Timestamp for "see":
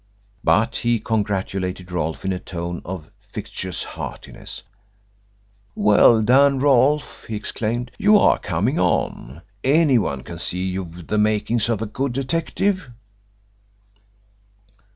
10.39-10.65